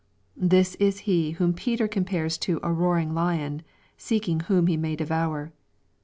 [0.35, 3.61] This is he whom Peter compares to a" roaring lion,
[3.99, 5.53] seeking whom he may devour."